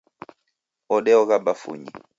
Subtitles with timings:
[0.95, 1.91] Odeogha bafunyi.